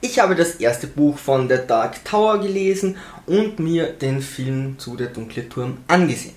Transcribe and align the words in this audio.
Ich 0.00 0.18
habe 0.18 0.34
das 0.34 0.56
erste 0.56 0.86
Buch 0.86 1.18
von 1.18 1.48
The 1.48 1.58
Dark 1.66 2.04
Tower 2.04 2.38
gelesen 2.40 2.96
und 3.26 3.58
mir 3.58 3.86
den 3.92 4.20
Film 4.20 4.78
zu 4.78 4.96
Der 4.96 5.08
dunkle 5.08 5.48
Turm 5.48 5.78
angesehen. 5.88 6.34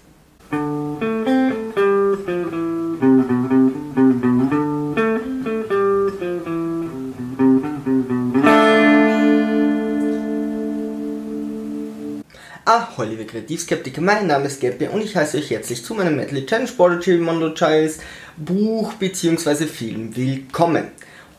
Ahoi 12.63 13.07
liebe 13.07 13.25
Kreativskeptiker, 13.25 14.02
mein 14.02 14.27
Name 14.27 14.45
ist 14.45 14.61
Gabby 14.61 14.88
und 14.88 15.04
ich 15.04 15.15
heiße 15.15 15.38
euch 15.38 15.49
herzlich 15.49 15.83
zu 15.83 15.93
meinem 15.93 16.15
Metal 16.15 16.45
Challenge 16.45 16.71
Prodigy 16.71 17.18
Mondo 17.18 17.54
Giles 17.54 17.99
Buch 18.38 18.93
bzw. 18.93 19.65
Film 19.65 20.15
willkommen. 20.15 20.91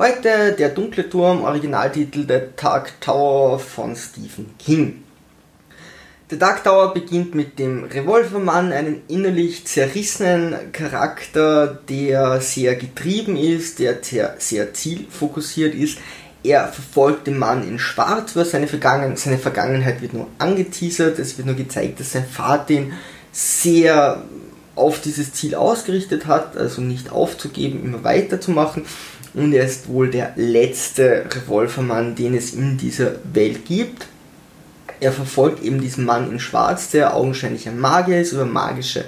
Heute 0.03 0.57
der 0.59 0.71
dunkle 0.71 1.09
Turm, 1.09 1.45
Originaltitel 1.45 2.27
The 2.27 2.49
Dark 2.61 3.01
Tower 3.01 3.61
von 3.61 3.95
Stephen 3.95 4.53
King. 4.59 5.05
The 6.29 6.37
Dark 6.37 6.65
Tower 6.65 6.93
beginnt 6.93 7.37
mit 7.37 7.61
dem 7.61 7.85
Revolvermann, 7.85 8.73
einem 8.73 9.03
innerlich 9.07 9.65
zerrissenen 9.65 10.73
Charakter, 10.73 11.79
der 11.89 12.41
sehr 12.41 12.75
getrieben 12.75 13.37
ist, 13.37 13.79
der 13.79 13.99
sehr, 14.03 14.75
zielfokussiert 14.75 15.73
ist. 15.73 15.99
Er 16.43 16.67
verfolgt 16.67 17.29
den 17.29 17.39
Mann 17.39 17.63
in 17.63 17.79
Schwarz, 17.79 18.35
seine, 18.35 18.67
Vergangen 18.67 19.15
seine 19.15 19.39
Vergangenheit 19.39 20.03
wird 20.03 20.15
nur 20.15 20.27
angeteasert, 20.39 21.21
es 21.21 21.39
wird 21.39 21.47
nur 21.47 21.55
gezeigt, 21.55 22.01
dass 22.01 22.11
sein 22.11 22.27
Vater 22.27 22.71
ihn 22.73 22.93
sehr 23.31 24.21
auf 24.75 25.01
dieses 25.01 25.33
Ziel 25.33 25.55
ausgerichtet 25.55 26.27
hat, 26.27 26.57
also 26.57 26.81
nicht 26.81 27.13
aufzugeben, 27.13 27.85
immer 27.85 28.03
weiterzumachen 28.03 28.85
und 29.35 29.53
er 29.53 29.65
ist 29.65 29.89
wohl 29.89 30.11
der 30.11 30.33
letzte 30.37 31.25
Revolvermann, 31.31 32.15
den 32.15 32.35
es 32.35 32.53
in 32.53 32.77
dieser 32.77 33.17
Welt 33.33 33.65
gibt. 33.65 34.07
Er 35.01 35.13
verfolgt 35.13 35.63
eben 35.63 35.81
diesen 35.81 36.05
Mann 36.05 36.31
in 36.31 36.39
Schwarz, 36.39 36.91
der 36.91 37.17
augenscheinlich 37.17 37.69
ein 37.69 37.81
Magier 37.81 38.21
ist, 38.21 38.33
über 38.33 38.45
magische 38.45 39.05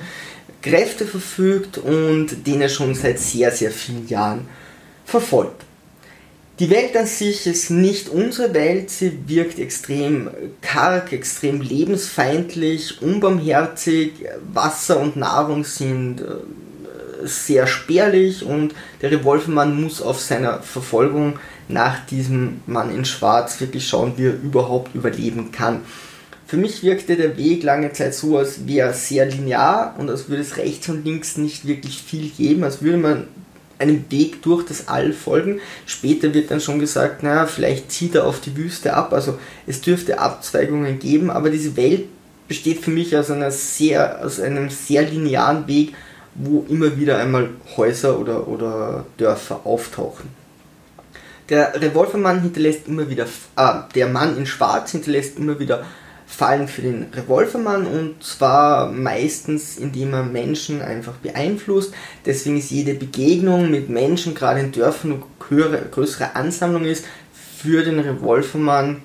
Kräfte 0.63 1.05
verfügt 1.07 1.79
und 1.79 2.47
den 2.47 2.63
er 2.63 2.71
schon 2.71 2.95
seit 2.95 3.19
sehr, 3.19 3.53
sehr 3.53 3.71
vielen 3.71 4.09
Jahren 4.09 4.49
verfolgt. 5.05 5.63
Die 6.61 6.71
Welt 6.71 6.97
an 6.97 7.07
sich 7.07 7.49
ist 7.49 7.71
nicht 7.71 8.09
unsere 8.09 8.55
Welt, 8.55 8.89
sie 8.89 9.19
wirkt 9.27 9.59
extrem 9.59 10.31
karg, 10.63 11.13
extrem 11.13 11.61
lebensfeindlich, 11.61 13.03
unbarmherzig, 13.03 14.13
Wasser 14.53 15.01
und 15.01 15.17
Nahrung 15.17 15.65
sind 15.65 16.21
äh, 16.21 16.25
sehr 17.27 17.67
spärlich 17.67 18.45
und 18.45 18.75
der 19.03 19.11
Revolvermann 19.11 19.81
muss 19.81 20.03
auf 20.03 20.21
seiner 20.21 20.61
Verfolgung 20.61 21.39
nach 21.69 22.05
diesem 22.07 22.61
Mann 22.67 22.95
in 22.95 23.05
Schwarz 23.05 23.61
wirklich 23.61 23.89
schauen, 23.89 24.15
wie 24.17 24.27
er 24.27 24.35
überhaupt 24.35 24.95
überleben 24.95 25.51
kann. 25.51 25.81
Für 26.47 26.57
mich 26.59 26.83
wirkte 26.83 27.17
der 27.17 27.37
Weg 27.37 27.63
lange 27.63 27.93
Zeit 27.93 28.15
so, 28.15 28.37
als 28.37 28.67
wäre 28.67 28.89
er 28.89 28.95
sehr 28.95 29.27
linear 29.27 29.95
und 29.99 30.11
als 30.11 30.29
würde 30.29 30.43
es 30.43 30.57
rechts 30.57 30.89
und 30.89 31.05
links 31.05 31.37
nicht 31.37 31.67
wirklich 31.67 32.03
viel 32.03 32.29
geben, 32.29 32.65
als 32.65 32.83
würde 32.83 32.99
man 32.99 33.29
einem 33.79 34.05
Weg 34.11 34.43
durch 34.43 34.65
das 34.65 34.89
All 34.89 35.13
folgen. 35.13 35.61
Später 35.87 36.33
wird 36.35 36.51
dann 36.51 36.61
schon 36.61 36.79
gesagt, 36.79 37.23
naja, 37.23 37.47
vielleicht 37.47 37.91
zieht 37.91 38.15
er 38.15 38.27
auf 38.27 38.41
die 38.41 38.57
Wüste 38.57 38.95
ab, 38.95 39.13
also 39.13 39.39
es 39.67 39.81
dürfte 39.81 40.19
Abzweigungen 40.19 40.99
geben, 40.99 41.31
aber 41.31 41.51
diese 41.51 41.77
Welt 41.77 42.05
besteht 42.47 42.81
für 42.81 42.91
mich 42.91 43.17
aus, 43.17 43.31
einer 43.31 43.51
sehr, 43.51 44.25
aus 44.25 44.39
einem 44.39 44.71
sehr 44.71 45.03
linearen 45.03 45.67
Weg, 45.67 45.95
wo 46.35 46.65
immer 46.69 46.97
wieder 46.97 47.19
einmal 47.19 47.51
Häuser 47.77 48.19
oder, 48.19 48.49
oder 48.49 49.07
Dörfer 49.17 49.61
auftauchen. 49.65 50.29
Der 51.49 51.81
Revolvermann 51.81 52.41
hinterlässt 52.41 52.89
immer 52.89 53.09
wieder, 53.09 53.27
ah, 53.57 53.87
der 53.95 54.09
Mann 54.09 54.37
in 54.37 54.47
Schwarz 54.47 54.93
hinterlässt 54.93 55.39
immer 55.39 55.59
wieder 55.59 55.85
Fallen 56.27 56.67
für 56.67 56.83
den 56.83 57.07
Revolvermann 57.13 57.87
und 57.87 58.25
zwar 58.25 58.91
meistens, 58.91 59.77
indem 59.77 60.15
er 60.15 60.25
Menschen 60.25 60.83
einfach 60.83 61.13
beeinflusst. 61.15 61.95
Deswegen 62.25 62.59
ist 62.59 62.71
jede 62.71 62.95
Begegnung 62.95 63.71
mit 63.71 63.89
Menschen, 63.89 64.35
gerade 64.35 64.61
in 64.61 64.73
Dörfern, 64.73 65.23
wo 65.23 65.47
höhere, 65.55 65.83
größere 65.91 66.35
Ansammlung 66.35 66.87
ist, 66.87 67.05
für 67.59 67.85
den 67.85 68.01
Revolvermann 68.01 69.03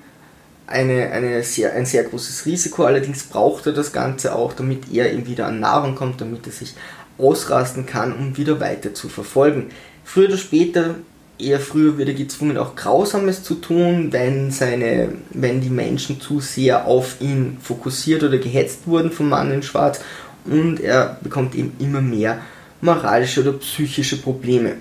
eine, 0.66 1.12
eine 1.12 1.44
sehr, 1.44 1.74
ein 1.74 1.86
sehr 1.86 2.04
großes 2.04 2.46
Risiko. 2.46 2.86
Allerdings 2.86 3.24
braucht 3.24 3.68
er 3.68 3.74
das 3.74 3.92
Ganze 3.92 4.34
auch, 4.34 4.54
damit 4.54 4.92
er 4.92 5.12
eben 5.12 5.28
wieder 5.28 5.48
an 5.48 5.59
Nahrung 5.59 5.96
kommt, 5.96 6.22
damit 6.22 6.48
er 6.48 6.54
sich 6.54 6.74
ausrasten 7.19 7.85
kann, 7.85 8.13
um 8.13 8.38
wieder 8.38 8.59
weiter 8.59 8.94
zu 8.94 9.09
verfolgen. 9.09 9.68
Früher 10.03 10.28
oder 10.28 10.38
später, 10.38 10.96
eher 11.38 11.59
früher 11.59 11.97
wird 11.97 12.09
er 12.09 12.16
gezwungen, 12.16 12.57
auch 12.57 12.75
Grausames 12.75 13.44
zu 13.44 13.56
tun, 13.56 14.12
wenn, 14.12 14.52
seine, 14.52 15.13
wenn 15.30 15.62
die 15.62 15.69
Menschen 15.69 16.19
zu 16.19 16.40
sehr 16.40 16.85
auf 16.85 17.22
ihn 17.22 17.57
fokussiert 17.62 18.24
oder 18.24 18.38
gehetzt 18.38 18.88
wurden 18.88 19.12
vom 19.12 19.30
Mann 19.30 19.52
in 19.52 19.63
Schwarz 19.63 20.02
und 20.46 20.80
er 20.80 21.18
bekommt 21.22 21.56
eben 21.56 21.74
immer 21.80 22.02
mehr 22.02 22.40
moralische 22.81 23.41
oder 23.41 23.53
psychische 23.53 24.18
Probleme. 24.18 24.75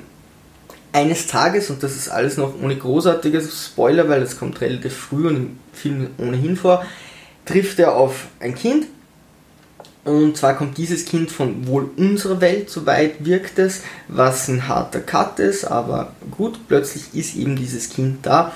Eines 0.92 1.26
Tages, 1.26 1.68
und 1.70 1.82
das 1.82 1.96
ist 1.96 2.08
alles 2.08 2.36
noch 2.36 2.54
ohne 2.62 2.76
großartige 2.76 3.42
Spoiler, 3.42 4.08
weil 4.08 4.22
es 4.22 4.38
kommt 4.38 4.60
relativ 4.60 4.94
früh 4.94 5.28
und 5.28 5.36
im 5.36 5.58
Film 5.72 6.06
ohnehin 6.18 6.56
vor, 6.56 6.84
trifft 7.44 7.78
er 7.78 7.94
auf 7.94 8.28
ein 8.40 8.54
Kind, 8.54 8.86
und 10.08 10.36
zwar 10.36 10.56
kommt 10.56 10.78
dieses 10.78 11.04
Kind 11.04 11.30
von 11.30 11.66
wohl 11.66 11.90
unserer 11.96 12.40
Welt, 12.40 12.70
soweit 12.70 13.24
wirkt 13.24 13.58
es, 13.58 13.82
was 14.08 14.48
ein 14.48 14.66
harter 14.66 15.00
Cut 15.00 15.38
ist, 15.38 15.64
aber 15.64 16.12
gut, 16.30 16.58
plötzlich 16.66 17.14
ist 17.14 17.36
eben 17.36 17.56
dieses 17.56 17.90
Kind 17.90 18.24
da. 18.24 18.52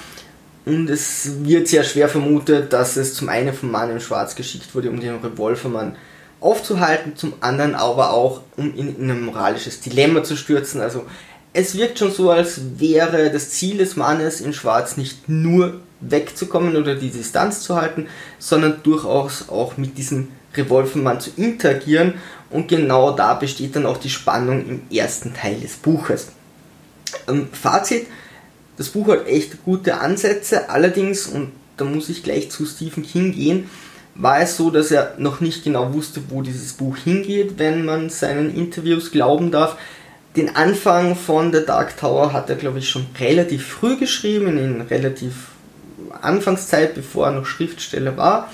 Und 0.65 0.89
es 0.89 1.45
wird 1.45 1.69
sehr 1.69 1.85
schwer 1.85 2.09
vermutet, 2.09 2.73
dass 2.73 2.97
es 2.97 3.15
zum 3.15 3.29
einen 3.29 3.53
vom 3.53 3.71
Mann 3.71 3.91
in 3.91 4.01
Schwarz 4.01 4.35
geschickt 4.35 4.75
wurde, 4.75 4.91
um 4.91 5.01
den 5.01 5.17
Revolvermann 5.17 5.97
aufzuhalten, 6.41 7.17
zum 7.17 7.35
anderen 7.41 7.75
aber 7.75 8.12
auch, 8.12 8.43
um 8.57 8.75
ihn 8.75 8.97
in 8.97 9.11
ein 9.11 9.23
moralisches 9.23 9.81
Dilemma 9.81 10.23
zu 10.23 10.37
stürzen. 10.37 10.81
Also 10.81 11.05
es 11.53 11.77
wirkt 11.77 11.99
schon 11.99 12.12
so, 12.12 12.31
als 12.31 12.61
wäre 12.79 13.31
das 13.31 13.51
Ziel 13.51 13.77
des 13.77 13.97
Mannes 13.97 14.41
in 14.41 14.55
Schwarz 14.55 14.97
nicht 14.97 15.29
nur 15.29 15.81
wegzukommen 16.01 16.77
oder 16.77 16.95
die 16.95 17.11
Distanz 17.11 17.61
zu 17.61 17.77
halten, 17.77 18.07
sondern 18.39 18.83
durchaus 18.83 19.49
auch 19.51 19.77
mit 19.77 19.99
diesem 19.99 20.29
Revolvermann 20.57 21.21
zu 21.21 21.31
interagieren 21.37 22.15
und 22.53 22.69
genau 22.69 23.13
da 23.13 23.35
besteht 23.35 23.77
dann 23.77 23.87
auch 23.87 23.97
die 23.97 24.11
Spannung 24.11 24.69
im 24.69 24.83
ersten 24.95 25.35
Teil 25.35 25.59
des 25.61 25.77
Buches. 25.77 26.29
Ähm, 27.29 27.49
Fazit, 27.53 28.07
das 28.77 28.91
Buch 28.91 29.09
hat 29.09 29.27
echt 29.27 29.65
gute 29.65 29.99
Ansätze, 29.99 30.69
allerdings, 30.69 31.27
und 31.27 31.53
da 31.77 31.85
muss 31.85 32.09
ich 32.09 32.23
gleich 32.23 32.51
zu 32.51 32.67
Stephen 32.67 33.03
King 33.03 33.33
gehen, 33.33 33.71
war 34.15 34.41
es 34.41 34.57
so, 34.59 34.71
dass 34.71 34.91
er 34.91 35.15
noch 35.19 35.41
nicht 35.41 35.65
genau 35.65 35.95
wusste, 35.95 36.21
wo 36.29 36.43
dieses 36.43 36.75
Buch 36.75 36.97
hingeht, 36.99 37.59
wenn 37.59 37.85
man 37.85 38.11
seinen 38.11 38.55
Interviews 38.55 39.11
glauben 39.11 39.51
darf. 39.51 39.79
Den 40.37 40.55
Anfang 40.55 41.17
von 41.17 41.53
The 41.53 41.65
Dark 41.65 41.97
Tower 41.97 42.33
hat 42.35 42.51
er, 42.51 42.57
glaube 42.57 42.79
ich, 42.79 42.91
schon 42.91 43.07
relativ 43.19 43.67
früh 43.67 43.97
geschrieben, 43.97 44.59
in 44.59 44.81
relativ 44.83 45.49
Anfangszeit, 46.21 46.95
bevor 46.95 47.27
er 47.27 47.33
noch 47.33 47.47
Schriftsteller 47.47 48.17
war 48.19 48.51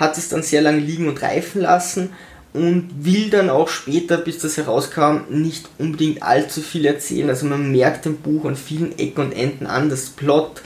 hat 0.00 0.16
es 0.16 0.30
dann 0.30 0.42
sehr 0.42 0.62
lange 0.62 0.80
liegen 0.80 1.08
und 1.08 1.22
reifen 1.22 1.60
lassen 1.60 2.10
und 2.52 2.88
will 3.04 3.30
dann 3.30 3.50
auch 3.50 3.68
später, 3.68 4.16
bis 4.16 4.38
das 4.38 4.56
herauskam, 4.56 5.20
nicht 5.28 5.68
unbedingt 5.78 6.22
allzu 6.22 6.62
viel 6.62 6.86
erzählen. 6.86 7.28
Also 7.28 7.46
man 7.46 7.70
merkt 7.70 8.06
dem 8.06 8.16
Buch 8.16 8.46
an 8.46 8.56
vielen 8.56 8.98
Ecken 8.98 9.26
und 9.26 9.32
Enden 9.32 9.66
an, 9.66 9.88
dass 9.88 10.10
Plot, 10.10 10.62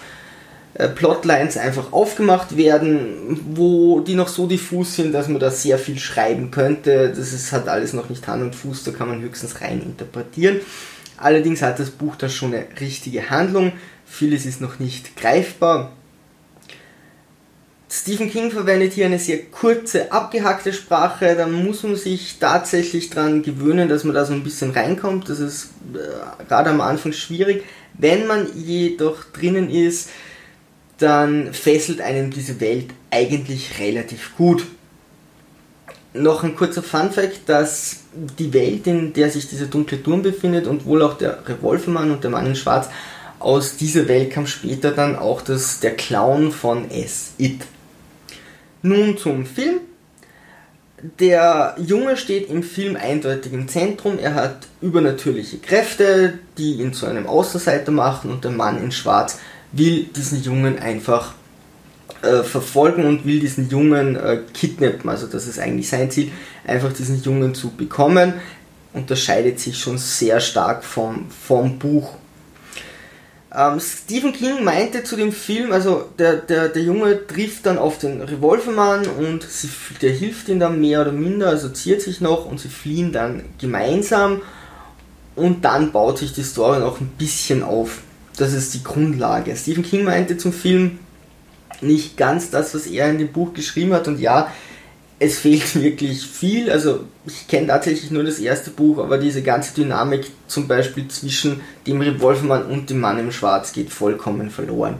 äh, 0.74 0.88
Plotlines 0.88 1.58
einfach 1.58 1.92
aufgemacht 1.92 2.56
werden, 2.56 3.38
wo 3.54 4.00
die 4.00 4.14
noch 4.14 4.28
so 4.28 4.46
diffus 4.46 4.96
sind, 4.96 5.12
dass 5.12 5.28
man 5.28 5.40
da 5.40 5.50
sehr 5.50 5.78
viel 5.78 5.98
schreiben 5.98 6.50
könnte. 6.50 7.10
Das 7.10 7.32
ist, 7.32 7.52
hat 7.52 7.68
alles 7.68 7.92
noch 7.92 8.08
nicht 8.08 8.26
Hand 8.26 8.42
und 8.42 8.54
Fuß, 8.54 8.84
da 8.84 8.92
kann 8.92 9.08
man 9.08 9.20
höchstens 9.20 9.60
rein 9.60 9.82
interpretieren. 9.82 10.60
Allerdings 11.18 11.60
hat 11.60 11.78
das 11.78 11.90
Buch 11.90 12.16
da 12.16 12.28
schon 12.28 12.54
eine 12.54 12.66
richtige 12.80 13.28
Handlung. 13.30 13.72
Vieles 14.06 14.46
ist 14.46 14.60
noch 14.60 14.78
nicht 14.78 15.16
greifbar 15.16 15.92
Stephen 17.96 18.28
King 18.28 18.50
verwendet 18.50 18.94
hier 18.94 19.06
eine 19.06 19.20
sehr 19.20 19.38
kurze, 19.44 20.10
abgehackte 20.10 20.72
Sprache. 20.72 21.36
Da 21.36 21.46
muss 21.46 21.84
man 21.84 21.94
sich 21.94 22.38
tatsächlich 22.40 23.08
daran 23.10 23.44
gewöhnen, 23.44 23.88
dass 23.88 24.02
man 24.02 24.16
da 24.16 24.24
so 24.24 24.32
ein 24.32 24.42
bisschen 24.42 24.72
reinkommt. 24.72 25.28
Das 25.28 25.38
ist 25.38 25.70
äh, 25.94 26.44
gerade 26.48 26.70
am 26.70 26.80
Anfang 26.80 27.12
schwierig. 27.12 27.62
Wenn 27.96 28.26
man 28.26 28.48
jedoch 28.56 29.22
drinnen 29.32 29.70
ist, 29.70 30.10
dann 30.98 31.54
fesselt 31.54 32.00
einen 32.00 32.32
diese 32.32 32.60
Welt 32.60 32.86
eigentlich 33.12 33.78
relativ 33.78 34.36
gut. 34.36 34.66
Noch 36.14 36.42
ein 36.42 36.56
kurzer 36.56 36.82
Funfact, 36.82 37.42
dass 37.48 37.98
die 38.12 38.52
Welt, 38.52 38.88
in 38.88 39.12
der 39.12 39.30
sich 39.30 39.48
dieser 39.48 39.66
dunkle 39.66 40.02
Turm 40.02 40.22
befindet 40.22 40.66
und 40.66 40.84
wohl 40.84 41.00
auch 41.00 41.14
der 41.16 41.48
Revolvermann 41.48 42.10
und 42.10 42.24
der 42.24 42.32
Mann 42.32 42.46
in 42.46 42.56
Schwarz, 42.56 42.88
aus 43.38 43.76
dieser 43.76 44.08
Welt 44.08 44.32
kam 44.32 44.48
später 44.48 44.90
dann 44.90 45.14
auch 45.14 45.42
das, 45.42 45.78
der 45.78 45.94
Clown 45.94 46.50
von 46.50 46.90
S. 46.90 47.34
It. 47.38 47.60
Nun 48.84 49.16
zum 49.16 49.46
Film. 49.46 49.80
Der 51.18 51.74
Junge 51.78 52.18
steht 52.18 52.50
im 52.50 52.62
Film 52.62 52.96
eindeutig 52.96 53.54
im 53.54 53.66
Zentrum. 53.66 54.18
Er 54.18 54.34
hat 54.34 54.66
übernatürliche 54.82 55.56
Kräfte, 55.56 56.38
die 56.58 56.74
ihn 56.74 56.92
zu 56.92 57.06
einem 57.06 57.26
Außenseiter 57.26 57.92
machen 57.92 58.30
und 58.30 58.44
der 58.44 58.50
Mann 58.50 58.82
in 58.82 58.92
Schwarz 58.92 59.38
will 59.72 60.04
diesen 60.14 60.42
Jungen 60.42 60.78
einfach 60.78 61.32
äh, 62.20 62.42
verfolgen 62.42 63.06
und 63.06 63.24
will 63.24 63.40
diesen 63.40 63.70
Jungen 63.70 64.16
äh, 64.16 64.40
kidnappen. 64.52 65.08
Also 65.08 65.28
das 65.28 65.46
ist 65.46 65.58
eigentlich 65.58 65.88
sein 65.88 66.10
Ziel, 66.10 66.30
einfach 66.66 66.92
diesen 66.92 67.22
Jungen 67.22 67.54
zu 67.54 67.70
bekommen. 67.70 68.34
Unterscheidet 68.92 69.60
sich 69.60 69.78
schon 69.78 69.96
sehr 69.96 70.40
stark 70.40 70.84
vom, 70.84 71.30
vom 71.30 71.78
Buch. 71.78 72.16
Ähm, 73.56 73.78
Stephen 73.78 74.32
King 74.32 74.64
meinte 74.64 75.04
zu 75.04 75.16
dem 75.16 75.32
Film, 75.32 75.70
also 75.70 76.08
der, 76.18 76.36
der, 76.36 76.68
der 76.68 76.82
Junge 76.82 77.26
trifft 77.26 77.66
dann 77.66 77.78
auf 77.78 77.98
den 77.98 78.20
Revolvermann 78.20 79.06
und 79.06 79.44
sie, 79.44 79.68
der 80.02 80.10
hilft 80.10 80.48
ihm 80.48 80.58
dann 80.58 80.80
mehr 80.80 81.02
oder 81.02 81.12
minder, 81.12 81.48
also 81.48 81.68
ziert 81.68 82.02
sich 82.02 82.20
noch 82.20 82.46
und 82.46 82.58
sie 82.58 82.68
fliehen 82.68 83.12
dann 83.12 83.44
gemeinsam 83.58 84.42
und 85.36 85.64
dann 85.64 85.92
baut 85.92 86.18
sich 86.18 86.32
die 86.32 86.42
Story 86.42 86.80
noch 86.80 87.00
ein 87.00 87.12
bisschen 87.16 87.62
auf. 87.62 88.00
Das 88.36 88.52
ist 88.52 88.74
die 88.74 88.82
Grundlage. 88.82 89.54
Stephen 89.56 89.84
King 89.84 90.04
meinte 90.04 90.36
zum 90.36 90.52
Film, 90.52 90.98
nicht 91.80 92.16
ganz 92.16 92.50
das, 92.50 92.74
was 92.74 92.86
er 92.86 93.10
in 93.10 93.18
dem 93.18 93.32
Buch 93.32 93.54
geschrieben 93.54 93.92
hat. 93.92 94.08
Und 94.08 94.20
ja, 94.20 94.50
es 95.24 95.38
fehlt 95.38 95.74
wirklich 95.82 96.26
viel. 96.26 96.70
Also 96.70 97.04
ich 97.26 97.48
kenne 97.48 97.68
tatsächlich 97.68 98.10
nur 98.10 98.24
das 98.24 98.38
erste 98.38 98.70
Buch, 98.70 98.98
aber 98.98 99.18
diese 99.18 99.42
ganze 99.42 99.74
Dynamik 99.74 100.26
zum 100.46 100.68
Beispiel 100.68 101.08
zwischen 101.08 101.60
dem 101.86 102.00
Revolvermann 102.00 102.66
und 102.66 102.90
dem 102.90 103.00
Mann 103.00 103.18
im 103.18 103.32
Schwarz 103.32 103.72
geht 103.72 103.90
vollkommen 103.90 104.50
verloren. 104.50 104.96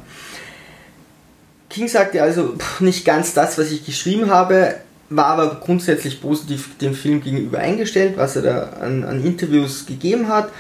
King 1.69 1.89
sagte 1.89 2.23
also 2.23 2.55
nicht 2.81 3.05
ganz 3.05 3.35
das, 3.35 3.59
was 3.59 3.73
ich 3.73 3.85
geschrieben 3.85 4.31
habe, 4.31 4.77
war 5.11 5.27
aber 5.27 5.57
grundsätzlich 5.57 6.21
positiv 6.21 6.79
dem 6.79 6.95
Film 6.95 7.21
gegenüber 7.21 7.59
eingestellt, 7.59 8.17
was 8.17 8.37
er 8.37 8.43
da 8.43 8.63
an, 8.81 9.05
an 9.05 9.25
Interviews 9.25 9.87
gegeben 9.87 10.29
hat. 10.29 10.51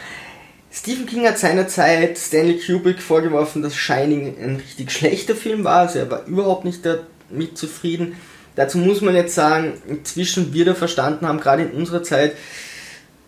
Stephen 0.72 1.06
King 1.06 1.26
hat 1.26 1.38
seinerzeit 1.38 2.18
Stanley 2.18 2.58
Kubrick 2.58 3.00
vorgeworfen, 3.00 3.62
dass 3.62 3.76
Shining 3.76 4.34
ein 4.42 4.56
richtig 4.56 4.90
schlechter 4.90 5.36
Film 5.36 5.62
war. 5.62 5.82
Also 5.82 6.00
er 6.00 6.10
war 6.10 6.26
überhaupt 6.26 6.64
nicht 6.64 6.84
damit 6.84 7.56
zufrieden. 7.56 8.16
Dazu 8.56 8.78
muss 8.78 9.00
man 9.00 9.14
jetzt 9.14 9.34
sagen, 9.34 9.74
inzwischen 9.88 10.52
wir 10.52 10.64
da 10.64 10.74
verstanden 10.74 11.26
haben, 11.26 11.40
gerade 11.40 11.64
in 11.64 11.72
unserer 11.72 12.02
Zeit, 12.02 12.32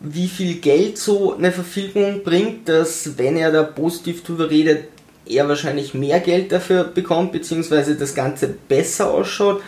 wie 0.01 0.29
viel 0.29 0.57
Geld 0.57 0.99
so 0.99 1.35
eine 1.35 1.53
Verfilmung 1.53 2.23
bringt, 2.23 2.69
dass 2.69 3.19
wenn 3.19 3.37
er 3.37 3.51
da 3.51 3.63
positiv 3.63 4.23
drüber 4.23 4.51
redet, 4.51 4.89
er 5.29 5.49
wahrscheinlich 5.49 5.95
mehr 5.95 6.21
Geld 6.21 6.53
dafür 6.53 6.85
bekommt, 6.85 7.33
beziehungsweise 7.33 7.97
das 7.97 8.15
Ganze 8.15 8.49
besser 8.69 9.11
ausschaut 9.11 9.63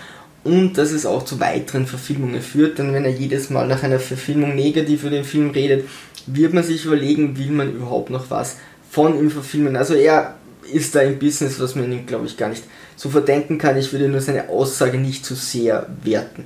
und 0.44 0.78
dass 0.78 0.92
es 0.92 1.06
auch 1.06 1.24
zu 1.24 1.40
weiteren 1.40 1.86
Verfilmungen 1.86 2.40
führt. 2.40 2.78
Denn 2.78 2.92
wenn 2.92 3.04
er 3.04 3.10
jedes 3.10 3.50
Mal 3.50 3.66
nach 3.66 3.82
einer 3.82 3.98
Verfilmung 3.98 4.54
negativ 4.54 5.02
über 5.02 5.10
den 5.10 5.24
Film 5.24 5.50
redet, 5.50 5.88
wird 6.26 6.54
man 6.54 6.62
sich 6.62 6.84
überlegen, 6.84 7.38
will 7.38 7.50
man 7.50 7.74
überhaupt 7.74 8.10
noch 8.10 8.30
was 8.30 8.56
von 8.90 9.18
ihm 9.18 9.30
verfilmen. 9.30 9.76
Also 9.76 9.94
er 9.94 10.37
ist 10.72 10.94
da 10.94 11.00
im 11.00 11.18
Business, 11.18 11.60
was 11.60 11.74
man 11.74 11.92
ihm, 11.92 12.06
glaube 12.06 12.26
ich, 12.26 12.36
gar 12.36 12.48
nicht 12.48 12.64
so 12.96 13.08
verdenken 13.10 13.58
kann. 13.58 13.76
Ich 13.76 13.92
würde 13.92 14.08
nur 14.08 14.20
seine 14.20 14.48
Aussage 14.48 14.98
nicht 14.98 15.24
zu 15.24 15.34
sehr 15.34 15.86
werten. 16.02 16.44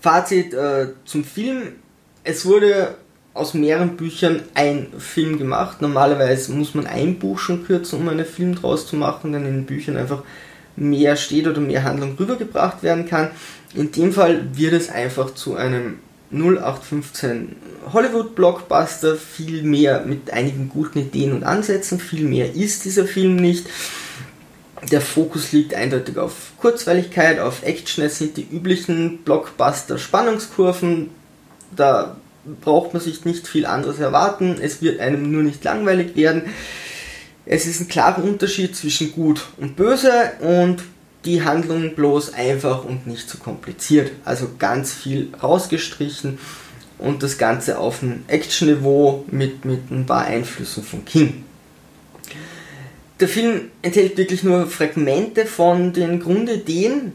Fazit 0.00 0.54
äh, 0.54 0.88
zum 1.04 1.24
Film. 1.24 1.72
Es 2.22 2.44
wurde 2.44 2.94
aus 3.34 3.54
mehreren 3.54 3.96
Büchern 3.96 4.42
ein 4.54 4.88
Film 4.98 5.38
gemacht. 5.38 5.82
Normalerweise 5.82 6.52
muss 6.52 6.74
man 6.74 6.86
ein 6.86 7.18
Buch 7.18 7.38
schon 7.38 7.64
kürzen, 7.64 8.00
um 8.00 8.08
einen 8.08 8.24
Film 8.24 8.54
draus 8.54 8.86
zu 8.86 8.96
machen, 8.96 9.32
denn 9.32 9.44
in 9.46 9.54
den 9.54 9.66
Büchern 9.66 9.96
einfach 9.96 10.22
mehr 10.76 11.16
steht 11.16 11.46
oder 11.46 11.60
mehr 11.60 11.84
Handlung 11.84 12.16
rübergebracht 12.18 12.82
werden 12.82 13.06
kann. 13.06 13.30
In 13.74 13.92
dem 13.92 14.12
Fall 14.12 14.56
wird 14.56 14.72
es 14.72 14.88
einfach 14.88 15.34
zu 15.34 15.56
einem 15.56 15.98
0815 16.32 17.56
Hollywood-Blockbuster, 17.92 19.16
viel 19.16 19.62
mehr 19.62 20.04
mit 20.04 20.30
einigen 20.32 20.68
guten 20.68 20.98
Ideen 20.98 21.32
und 21.32 21.44
Ansätzen, 21.44 22.00
viel 22.00 22.24
mehr 22.24 22.54
ist 22.54 22.84
dieser 22.84 23.06
Film 23.06 23.36
nicht. 23.36 23.66
Der 24.90 25.00
Fokus 25.00 25.52
liegt 25.52 25.74
eindeutig 25.74 26.18
auf 26.18 26.52
Kurzweiligkeit, 26.58 27.38
auf 27.38 27.62
Action, 27.62 28.04
es 28.04 28.18
sind 28.18 28.36
die 28.36 28.46
üblichen 28.50 29.18
Blockbuster-Spannungskurven, 29.18 31.10
da 31.74 32.16
braucht 32.60 32.92
man 32.92 33.02
sich 33.02 33.24
nicht 33.24 33.48
viel 33.48 33.66
anderes 33.66 33.98
erwarten, 33.98 34.56
es 34.60 34.82
wird 34.82 35.00
einem 35.00 35.30
nur 35.30 35.42
nicht 35.42 35.64
langweilig 35.64 36.14
werden. 36.16 36.42
Es 37.44 37.66
ist 37.66 37.80
ein 37.80 37.88
klarer 37.88 38.22
Unterschied 38.22 38.76
zwischen 38.76 39.12
gut 39.12 39.46
und 39.56 39.76
böse 39.76 40.32
und 40.40 40.82
die 41.24 41.42
Handlung 41.42 41.94
bloß 41.94 42.34
einfach 42.34 42.84
und 42.84 43.06
nicht 43.06 43.28
zu 43.28 43.38
kompliziert. 43.38 44.12
Also 44.24 44.48
ganz 44.58 44.92
viel 44.92 45.28
rausgestrichen 45.42 46.38
und 46.98 47.22
das 47.22 47.38
Ganze 47.38 47.78
auf 47.78 48.02
ein 48.02 48.24
Action-Niveau 48.28 49.24
mit, 49.30 49.64
mit 49.64 49.90
ein 49.90 50.06
paar 50.06 50.24
Einflüssen 50.24 50.82
von 50.82 51.04
King. 51.04 51.44
Der 53.20 53.28
Film 53.28 53.70
enthält 53.82 54.16
wirklich 54.18 54.42
nur 54.42 54.66
Fragmente 54.66 55.46
von 55.46 55.92
den 55.92 56.20
Grundideen. 56.20 57.12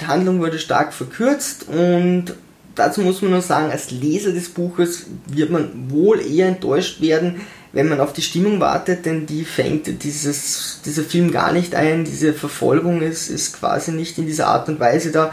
Die 0.00 0.06
Handlung 0.06 0.40
wurde 0.40 0.58
stark 0.58 0.92
verkürzt 0.92 1.66
und 1.68 2.34
dazu 2.78 3.00
muss 3.00 3.22
man 3.22 3.32
nur 3.32 3.42
sagen, 3.42 3.70
als 3.70 3.90
Leser 3.90 4.32
des 4.32 4.48
Buches 4.48 5.06
wird 5.26 5.50
man 5.50 5.90
wohl 5.90 6.20
eher 6.20 6.48
enttäuscht 6.48 7.00
werden, 7.00 7.40
wenn 7.72 7.88
man 7.88 8.00
auf 8.00 8.12
die 8.12 8.22
Stimmung 8.22 8.60
wartet, 8.60 9.04
denn 9.04 9.26
die 9.26 9.44
fängt 9.44 10.02
dieses, 10.02 10.80
dieser 10.84 11.02
Film 11.02 11.30
gar 11.30 11.52
nicht 11.52 11.74
ein. 11.74 12.04
Diese 12.04 12.32
Verfolgung 12.32 13.02
ist, 13.02 13.28
ist 13.28 13.58
quasi 13.58 13.92
nicht 13.92 14.18
in 14.18 14.26
dieser 14.26 14.48
Art 14.48 14.68
und 14.68 14.80
Weise 14.80 15.12
da. 15.12 15.32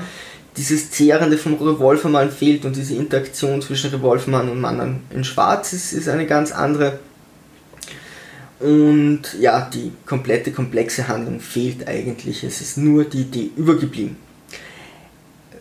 Dieses 0.58 0.92
Zehrende 0.92 1.38
vom 1.38 1.56
Revolvermann 1.56 2.32
fehlt 2.32 2.66
und 2.66 2.76
diese 2.76 2.96
Interaktion 2.96 3.62
zwischen 3.62 3.90
Revolvermann 3.92 4.50
und 4.50 4.60
Mann 4.60 5.02
in 5.10 5.24
Schwarz 5.24 5.74
ist, 5.74 5.94
ist 5.94 6.08
eine 6.08 6.26
ganz 6.26 6.52
andere. 6.52 7.00
Und 8.60 9.22
ja, 9.40 9.70
die 9.74 9.92
komplette 10.06 10.52
komplexe 10.52 11.08
Handlung 11.08 11.40
fehlt 11.40 11.88
eigentlich. 11.88 12.44
Es 12.44 12.62
ist 12.62 12.78
nur 12.78 13.04
die 13.04 13.22
Idee 13.22 13.50
übergeblieben. 13.56 14.16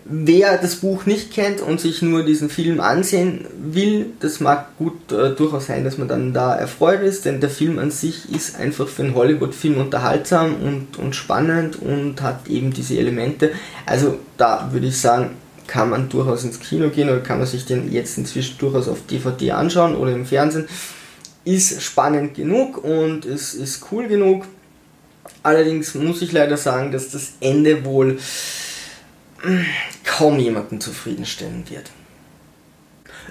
Wer 0.07 0.59
das 0.59 0.77
Buch 0.77 1.07
nicht 1.07 1.33
kennt 1.33 1.63
und 1.63 1.81
sich 1.81 2.03
nur 2.03 2.25
diesen 2.25 2.51
Film 2.51 2.79
ansehen 2.81 3.47
will, 3.57 4.11
das 4.21 4.39
mag 4.39 4.77
gut 4.77 5.11
äh, 5.11 5.31
durchaus 5.31 5.67
sein, 5.67 5.83
dass 5.83 5.97
man 5.97 6.09
dann 6.09 6.35
da 6.35 6.55
erfreut 6.55 7.01
ist, 7.01 7.25
denn 7.25 7.41
der 7.41 7.49
Film 7.49 7.79
an 7.79 7.91
sich 7.91 8.31
ist 8.31 8.57
einfach 8.57 8.87
für 8.87 9.03
einen 9.03 9.15
Hollywood-Film 9.15 9.79
unterhaltsam 9.79 10.57
und, 10.57 10.99
und 10.99 11.17
spannend 11.17 11.81
und 11.81 12.21
hat 12.21 12.49
eben 12.49 12.71
diese 12.71 12.99
Elemente. 12.99 13.53
Also 13.87 14.19
da 14.37 14.69
würde 14.73 14.89
ich 14.89 14.99
sagen, 14.99 15.31
kann 15.67 15.89
man 15.89 16.11
durchaus 16.11 16.45
ins 16.45 16.61
Kino 16.61 16.91
gehen 16.91 17.09
oder 17.09 17.21
kann 17.21 17.39
man 17.39 17.47
sich 17.47 17.65
den 17.65 17.91
jetzt 17.91 18.19
inzwischen 18.19 18.59
durchaus 18.59 18.89
auf 18.89 19.07
DVD 19.07 19.53
anschauen 19.53 19.97
oder 19.97 20.13
im 20.13 20.27
Fernsehen. 20.27 20.69
Ist 21.47 21.81
spannend 21.81 22.35
genug 22.35 22.85
und 22.85 23.25
es 23.25 23.55
ist 23.55 23.87
cool 23.91 24.07
genug. 24.09 24.45
Allerdings 25.43 25.95
muss 25.95 26.21
ich 26.21 26.33
leider 26.33 26.59
sagen, 26.59 26.93
dass 26.93 27.11
das 27.11 27.33
Ende 27.41 27.87
wohl 27.87 28.19
kaum 30.05 30.39
jemanden 30.39 30.81
zufriedenstellen 30.81 31.65
wird. 31.69 31.91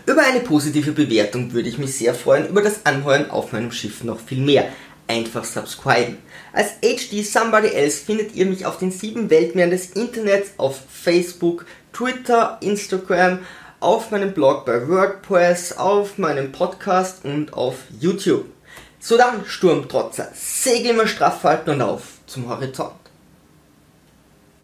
Über 0.06 0.24
eine 0.24 0.42
positive 0.42 0.92
Bewertung 0.92 1.54
würde 1.54 1.70
ich 1.70 1.78
mich 1.78 1.96
sehr 1.96 2.14
freuen, 2.14 2.50
über 2.50 2.62
das 2.62 2.86
Anheuern 2.86 3.30
auf 3.30 3.52
meinem 3.54 3.72
Schiff 3.72 4.04
noch 4.04 4.20
viel 4.20 4.42
mehr. 4.42 4.68
Einfach 5.08 5.44
subscriben. 5.44 6.18
Als 6.54 6.80
HD 6.82 7.26
Somebody 7.26 7.68
Else 7.68 8.04
findet 8.06 8.36
ihr 8.36 8.46
mich 8.46 8.66
auf 8.66 8.78
den 8.78 8.92
sieben 8.92 9.30
Weltmeeren 9.30 9.72
des 9.72 9.92
Internets, 9.92 10.52
auf 10.58 10.80
Facebook, 10.90 11.66
Twitter, 11.94 12.58
Instagram, 12.62 13.40
auf 13.80 14.12
meinem 14.12 14.34
Blog 14.34 14.66
bei 14.66 14.88
WordPress, 14.88 15.78
auf 15.78 16.18
meinem 16.18 16.52
Podcast 16.52 17.26
und 17.26 17.54
auf 17.54 17.76
YouTube. 18.00 18.46
So 19.00 19.18
dann, 19.18 19.46
Sturmtrotzer, 19.46 20.30
Segel 20.34 20.92
immer 20.92 21.08
straff 21.08 21.44
halten 21.44 21.72
und 21.72 21.82
auf 21.82 22.04
zum 22.26 22.48
Horizont. 22.48 23.03